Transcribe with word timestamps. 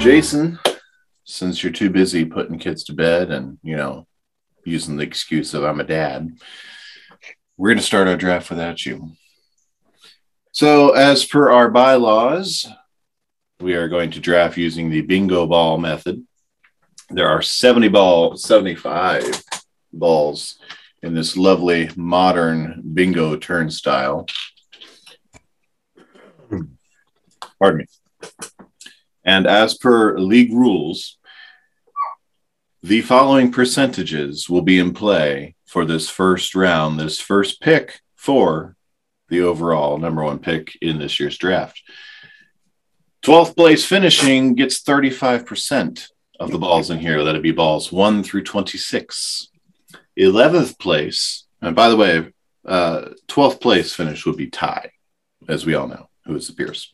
Jason, 0.00 0.58
since 1.24 1.62
you're 1.62 1.70
too 1.70 1.90
busy 1.90 2.24
putting 2.24 2.58
kids 2.58 2.84
to 2.84 2.94
bed 2.94 3.30
and, 3.30 3.58
you 3.62 3.76
know, 3.76 4.06
using 4.64 4.96
the 4.96 5.02
excuse 5.04 5.52
of 5.52 5.62
I'm 5.62 5.78
a 5.78 5.84
dad, 5.84 6.38
we're 7.58 7.68
going 7.68 7.76
to 7.76 7.84
start 7.84 8.08
our 8.08 8.16
draft 8.16 8.48
without 8.48 8.86
you. 8.86 9.12
So, 10.52 10.92
as 10.92 11.26
per 11.26 11.50
our 11.50 11.70
bylaws, 11.70 12.66
we 13.60 13.74
are 13.74 13.88
going 13.88 14.10
to 14.12 14.20
draft 14.20 14.56
using 14.56 14.88
the 14.88 15.02
bingo 15.02 15.46
ball 15.46 15.76
method. 15.76 16.26
There 17.10 17.28
are 17.28 17.42
70 17.42 17.88
ball, 17.88 18.38
75 18.38 19.44
balls 19.92 20.58
in 21.02 21.12
this 21.12 21.36
lovely 21.36 21.90
modern 21.94 22.82
bingo 22.94 23.36
turnstile. 23.36 24.26
Pardon 27.58 27.80
me. 27.80 27.84
And 29.24 29.46
as 29.46 29.76
per 29.76 30.18
league 30.18 30.52
rules, 30.52 31.18
the 32.82 33.02
following 33.02 33.52
percentages 33.52 34.48
will 34.48 34.62
be 34.62 34.78
in 34.78 34.94
play 34.94 35.54
for 35.66 35.84
this 35.84 36.08
first 36.08 36.54
round, 36.54 36.98
this 36.98 37.20
first 37.20 37.60
pick 37.60 38.00
for 38.16 38.76
the 39.28 39.42
overall 39.42 39.98
number 39.98 40.24
one 40.24 40.38
pick 40.38 40.76
in 40.80 40.98
this 40.98 41.20
year's 41.20 41.38
draft. 41.38 41.82
12th 43.22 43.54
place 43.54 43.84
finishing 43.84 44.54
gets 44.54 44.82
35% 44.82 46.06
of 46.40 46.50
the 46.50 46.58
balls 46.58 46.90
in 46.90 46.98
here. 46.98 47.22
That'd 47.22 47.42
be 47.42 47.52
balls 47.52 47.92
1 47.92 48.22
through 48.22 48.44
26. 48.44 49.48
11th 50.18 50.78
place, 50.78 51.46
and 51.62 51.76
by 51.76 51.88
the 51.88 51.96
way, 51.96 52.32
uh, 52.66 53.10
12th 53.28 53.60
place 53.60 53.94
finish 53.94 54.26
would 54.26 54.36
be 54.36 54.48
Ty, 54.48 54.92
as 55.48 55.64
we 55.64 55.74
all 55.74 55.86
know, 55.86 56.08
who 56.24 56.34
is 56.34 56.46
the 56.46 56.54
Pierce. 56.54 56.92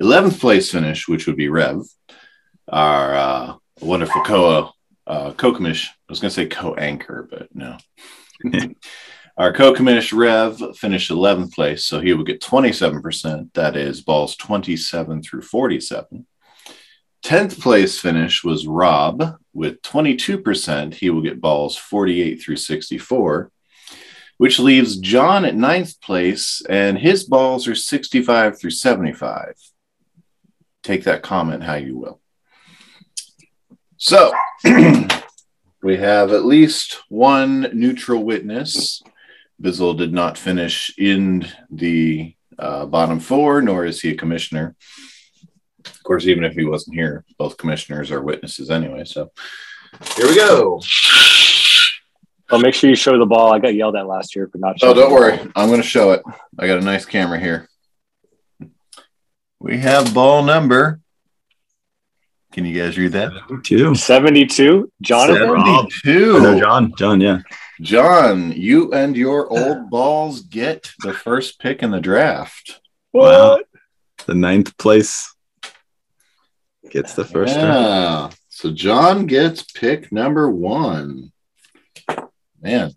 11th 0.00 0.40
place 0.40 0.70
finish, 0.70 1.08
which 1.08 1.26
would 1.26 1.36
be 1.36 1.48
Rev, 1.48 1.82
our 2.68 3.14
uh, 3.14 3.54
wonderful 3.80 4.22
co 4.22 4.70
uh, 5.06 5.32
co-commish. 5.32 5.86
I 5.86 5.92
was 6.08 6.20
going 6.20 6.30
to 6.30 6.34
say 6.34 6.46
co-anchor, 6.46 7.28
but 7.30 7.48
no. 7.54 7.78
our 9.36 9.52
co-commish 9.52 10.16
Rev 10.16 10.76
finished 10.76 11.10
11th 11.10 11.54
place, 11.54 11.84
so 11.84 12.00
he 12.00 12.12
would 12.12 12.26
get 12.26 12.42
27%. 12.42 13.52
That 13.54 13.76
is 13.76 14.02
balls 14.02 14.36
27 14.36 15.22
through 15.22 15.42
47. 15.42 16.26
10th 17.24 17.60
place 17.60 17.98
finish 17.98 18.44
was 18.44 18.66
Rob 18.66 19.36
with 19.52 19.80
22%. 19.82 20.94
He 20.94 21.10
will 21.10 21.22
get 21.22 21.40
balls 21.40 21.76
48 21.76 22.42
through 22.42 22.56
64 22.56 23.50
which 24.38 24.58
leaves 24.58 24.98
John 24.98 25.46
at 25.46 25.54
ninth 25.56 25.98
place, 26.02 26.60
and 26.68 26.98
his 26.98 27.24
balls 27.24 27.66
are 27.66 27.74
65 27.74 28.60
through 28.60 28.70
75 28.70 29.54
take 30.86 31.04
that 31.04 31.22
comment 31.22 31.62
how 31.62 31.74
you 31.74 31.98
will. 31.98 32.20
So 33.96 34.32
we 35.82 35.96
have 35.96 36.32
at 36.32 36.44
least 36.44 37.02
one 37.08 37.70
neutral 37.72 38.22
witness. 38.22 39.02
Bizzle 39.60 39.96
did 39.96 40.12
not 40.12 40.38
finish 40.38 40.92
in 40.98 41.46
the 41.70 42.34
uh, 42.58 42.86
bottom 42.86 43.20
four, 43.20 43.62
nor 43.62 43.84
is 43.84 44.00
he 44.00 44.10
a 44.10 44.16
commissioner. 44.16 44.76
Of 45.84 46.02
course, 46.02 46.26
even 46.26 46.44
if 46.44 46.54
he 46.54 46.64
wasn't 46.64 46.96
here, 46.96 47.24
both 47.38 47.56
commissioners 47.56 48.10
are 48.10 48.22
witnesses 48.22 48.70
anyway. 48.70 49.04
So 49.04 49.30
here 50.16 50.26
we 50.26 50.36
go. 50.36 50.80
Well, 52.50 52.60
make 52.60 52.74
sure 52.74 52.90
you 52.90 52.96
show 52.96 53.18
the 53.18 53.26
ball. 53.26 53.52
I 53.52 53.58
got 53.58 53.74
yelled 53.74 53.96
at 53.96 54.06
last 54.06 54.36
year 54.36 54.48
for 54.48 54.58
not. 54.58 54.76
Oh, 54.82 54.94
don't 54.94 55.12
worry. 55.12 55.38
I'm 55.56 55.68
going 55.68 55.82
to 55.82 55.86
show 55.86 56.12
it. 56.12 56.22
I 56.58 56.66
got 56.66 56.78
a 56.78 56.84
nice 56.84 57.04
camera 57.04 57.40
here. 57.40 57.68
We 59.58 59.78
have 59.78 60.14
ball 60.14 60.42
number. 60.42 61.00
Can 62.52 62.64
you 62.64 62.80
guys 62.80 62.96
read 62.96 63.12
that? 63.12 63.32
Two. 63.64 63.94
72. 63.94 64.90
Jonathan? 65.02 65.48
72. 65.48 66.40
No, 66.40 66.58
John. 66.58 66.92
John, 66.96 67.20
yeah. 67.20 67.40
John, 67.80 68.52
you 68.52 68.92
and 68.92 69.16
your 69.16 69.48
old 69.50 69.90
balls 69.90 70.40
get 70.40 70.90
the 71.00 71.12
first 71.12 71.60
pick 71.60 71.82
in 71.82 71.90
the 71.90 72.00
draft. 72.00 72.80
What? 73.12 73.32
Wow. 73.32 73.58
The 74.24 74.34
ninth 74.34 74.76
place 74.78 75.34
gets 76.90 77.14
the 77.14 77.24
first 77.24 77.54
yeah. 77.54 78.30
So 78.48 78.72
John 78.72 79.26
gets 79.26 79.62
pick 79.62 80.10
number 80.10 80.50
one. 80.50 81.32
Man, 82.60 82.92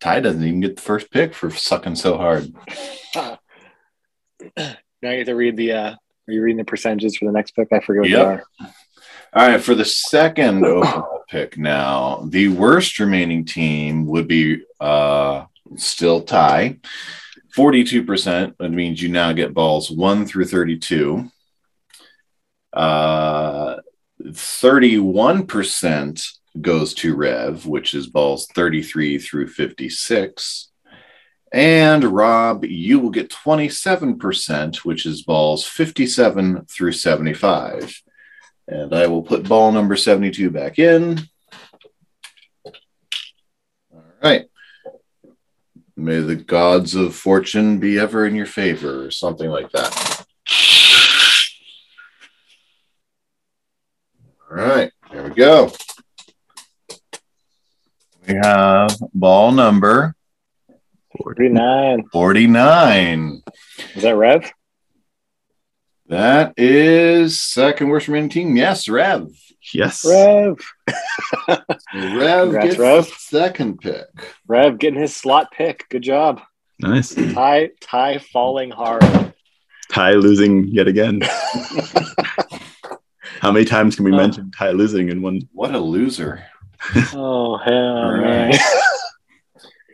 Ty 0.00 0.20
doesn't 0.20 0.42
even 0.42 0.60
get 0.60 0.76
the 0.76 0.82
first 0.82 1.10
pick 1.10 1.34
for 1.34 1.50
sucking 1.50 1.96
so 1.96 2.16
hard. 2.16 2.52
Now 4.56 5.10
you 5.10 5.18
have 5.18 5.26
to 5.26 5.34
read 5.34 5.56
the. 5.56 5.72
Uh, 5.72 5.94
are 6.28 6.32
you 6.32 6.42
reading 6.42 6.58
the 6.58 6.64
percentages 6.64 7.16
for 7.16 7.26
the 7.26 7.32
next 7.32 7.52
pick? 7.52 7.68
I 7.72 7.80
forget 7.80 8.02
what 8.02 8.10
yep. 8.10 8.44
they 8.58 8.64
are. 8.64 8.74
All 9.34 9.48
right, 9.48 9.60
for 9.60 9.74
the 9.74 9.84
second 9.84 10.64
overall 10.64 11.24
pick 11.28 11.56
now, 11.56 12.26
the 12.28 12.48
worst 12.48 12.98
remaining 12.98 13.44
team 13.44 14.06
would 14.06 14.28
be 14.28 14.62
uh, 14.80 15.46
still 15.76 16.22
Ty. 16.22 16.78
42%, 17.56 18.56
that 18.58 18.70
means 18.70 19.02
you 19.02 19.08
now 19.08 19.32
get 19.32 19.54
balls 19.54 19.90
1 19.90 20.26
through 20.26 20.46
32. 20.46 21.30
Uh, 22.72 23.76
31% 24.22 26.28
goes 26.60 26.94
to 26.94 27.14
Rev, 27.14 27.66
which 27.66 27.94
is 27.94 28.06
balls 28.06 28.46
33 28.54 29.18
through 29.18 29.48
56. 29.48 30.71
And 31.52 32.02
Rob, 32.04 32.64
you 32.64 32.98
will 32.98 33.10
get 33.10 33.30
27%, 33.30 34.76
which 34.76 35.04
is 35.04 35.22
balls 35.22 35.66
57 35.66 36.64
through 36.64 36.92
75. 36.92 38.02
And 38.68 38.94
I 38.94 39.06
will 39.06 39.22
put 39.22 39.48
ball 39.48 39.70
number 39.70 39.96
72 39.96 40.50
back 40.50 40.78
in. 40.78 41.20
All 42.64 44.02
right. 44.22 44.46
May 45.94 46.20
the 46.20 46.36
gods 46.36 46.94
of 46.94 47.14
fortune 47.14 47.78
be 47.78 47.98
ever 47.98 48.26
in 48.26 48.34
your 48.34 48.46
favor, 48.46 49.04
or 49.04 49.10
something 49.10 49.50
like 49.50 49.70
that. 49.72 50.24
All 54.50 54.56
right, 54.56 54.90
there 55.10 55.22
we 55.22 55.30
go. 55.30 55.70
We 58.26 58.34
have 58.42 58.96
ball 59.12 59.52
number 59.52 60.14
49. 61.18 62.04
49. 62.12 63.42
Is 63.94 64.02
that 64.02 64.16
Rev? 64.16 64.50
That 66.06 66.54
is 66.56 67.40
second 67.40 67.88
worst 67.88 68.08
remaining 68.08 68.30
team. 68.30 68.56
Yes, 68.56 68.88
Rev. 68.88 69.28
Yes. 69.72 70.04
Rev. 70.04 70.58
Rev 71.48 71.66
Congrats, 71.92 72.66
gets 72.66 72.78
Rev. 72.78 73.06
second 73.06 73.80
pick. 73.80 74.06
Rev 74.46 74.78
getting 74.78 75.00
his 75.00 75.14
slot 75.14 75.52
pick. 75.52 75.88
Good 75.88 76.02
job. 76.02 76.40
Nice. 76.80 77.14
Ty 77.14 77.70
Ty 77.80 78.18
falling 78.18 78.70
hard. 78.70 79.32
Ty 79.90 80.12
losing 80.12 80.66
yet 80.68 80.88
again. 80.88 81.20
How 83.40 83.52
many 83.52 83.64
times 83.64 83.96
can 83.96 84.04
we 84.04 84.12
uh, 84.12 84.16
mention 84.16 84.50
Ty 84.50 84.70
losing 84.72 85.08
in 85.08 85.22
one? 85.22 85.48
What 85.52 85.74
a 85.74 85.78
loser. 85.78 86.44
oh 87.14 87.56
hell 87.58 88.12
right. 88.12 88.58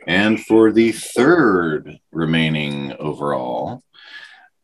And 0.08 0.42
for 0.42 0.72
the 0.72 0.92
third 0.92 2.00
remaining 2.12 2.94
overall, 2.94 3.82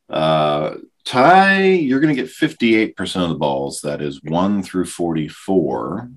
uh, 0.09 0.77
Ty, 1.05 1.65
you're 1.65 2.01
going 2.01 2.17
to 2.17 2.23
get 2.23 2.31
58% 2.31 3.23
of 3.23 3.29
the 3.29 3.35
balls. 3.35 3.83
That 3.83 4.01
is 4.01 4.23
1 4.23 4.63
through 4.63 4.87
44. 4.87 6.11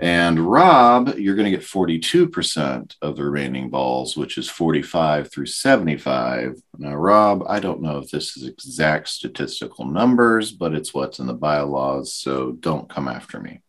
And 0.00 0.38
Rob, 0.38 1.18
you're 1.18 1.34
going 1.34 1.50
to 1.50 1.56
get 1.56 1.66
42% 1.66 2.94
of 3.02 3.16
the 3.16 3.24
remaining 3.24 3.70
balls, 3.70 4.16
which 4.16 4.38
is 4.38 4.48
45 4.48 5.32
through 5.32 5.46
75. 5.46 6.54
Now, 6.78 6.94
Rob, 6.94 7.42
I 7.48 7.58
don't 7.58 7.82
know 7.82 7.98
if 7.98 8.10
this 8.10 8.36
is 8.36 8.46
exact 8.46 9.08
statistical 9.08 9.84
numbers, 9.84 10.52
but 10.52 10.74
it's 10.74 10.94
what's 10.94 11.18
in 11.18 11.26
the 11.26 11.34
bylaws. 11.34 12.14
So 12.14 12.52
don't 12.52 12.88
come 12.88 13.08
after 13.08 13.40
me. 13.40 13.62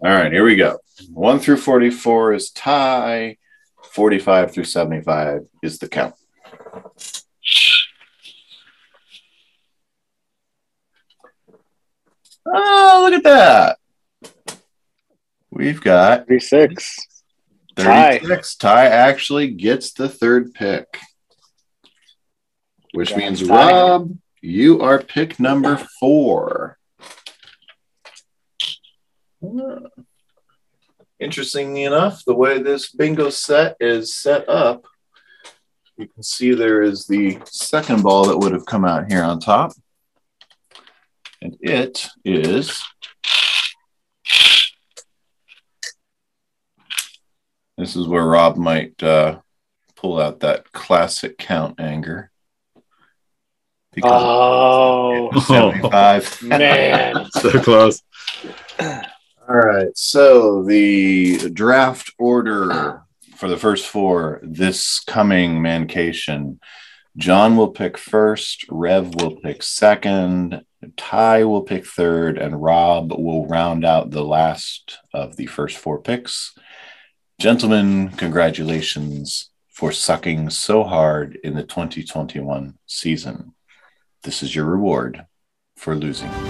All 0.00 0.10
right, 0.12 0.30
here 0.30 0.44
we 0.44 0.54
go. 0.54 0.78
1 1.12 1.40
through 1.40 1.56
44 1.56 2.34
is 2.34 2.50
Ty, 2.50 3.36
45 3.82 4.52
through 4.52 4.64
75 4.64 5.40
is 5.60 5.78
the 5.80 5.88
count. 5.88 6.14
Oh, 12.46 13.08
look 13.10 13.14
at 13.14 13.24
that. 13.24 13.78
We've 15.50 15.80
got 15.80 16.28
36. 16.28 17.06
36. 17.76 18.54
Ty. 18.56 18.68
Ty 18.68 18.86
actually 18.86 19.50
gets 19.50 19.92
the 19.94 20.08
third 20.08 20.54
pick, 20.54 21.00
which 22.92 23.16
means, 23.16 23.42
Rob, 23.42 24.16
you 24.40 24.80
are 24.80 25.02
pick 25.02 25.40
number 25.40 25.76
four. 25.98 26.77
Interestingly 31.20 31.84
enough, 31.84 32.24
the 32.24 32.34
way 32.34 32.62
this 32.62 32.90
bingo 32.90 33.30
set 33.30 33.76
is 33.80 34.14
set 34.14 34.48
up, 34.48 34.86
you 35.96 36.06
can 36.06 36.22
see 36.22 36.54
there 36.54 36.82
is 36.82 37.06
the 37.06 37.38
second 37.44 38.02
ball 38.02 38.26
that 38.26 38.38
would 38.38 38.52
have 38.52 38.66
come 38.66 38.84
out 38.84 39.10
here 39.10 39.22
on 39.22 39.40
top. 39.40 39.72
And 41.42 41.56
it 41.60 42.08
is. 42.24 42.82
This 47.76 47.94
is 47.94 48.08
where 48.08 48.24
Rob 48.24 48.56
might 48.56 49.00
uh, 49.02 49.40
pull 49.94 50.20
out 50.20 50.40
that 50.40 50.72
classic 50.72 51.38
count 51.38 51.80
anger. 51.80 52.30
Because 53.92 54.12
Oh, 54.14 55.30
75. 55.46 56.42
man. 56.42 57.26
So 57.30 57.60
close. 57.60 58.02
All 59.48 59.56
right. 59.56 59.96
So 59.96 60.62
the 60.62 61.50
draft 61.50 62.12
order 62.18 63.02
for 63.36 63.48
the 63.48 63.56
first 63.56 63.86
four 63.86 64.40
this 64.42 65.00
coming 65.00 65.62
mancation 65.62 66.60
John 67.18 67.56
will 67.56 67.72
pick 67.72 67.98
first, 67.98 68.64
Rev 68.70 69.12
will 69.16 69.36
pick 69.36 69.64
second, 69.64 70.62
Ty 70.96 71.44
will 71.44 71.62
pick 71.62 71.84
third, 71.84 72.38
and 72.38 72.62
Rob 72.62 73.10
will 73.10 73.44
round 73.48 73.84
out 73.84 74.12
the 74.12 74.24
last 74.24 74.98
of 75.12 75.34
the 75.34 75.46
first 75.46 75.76
four 75.78 76.00
picks. 76.00 76.56
Gentlemen, 77.40 78.10
congratulations 78.10 79.50
for 79.68 79.90
sucking 79.90 80.50
so 80.50 80.84
hard 80.84 81.40
in 81.42 81.54
the 81.54 81.64
2021 81.64 82.78
season. 82.86 83.54
This 84.22 84.40
is 84.44 84.54
your 84.54 84.66
reward 84.66 85.26
for 85.76 85.96
losing. 85.96 86.47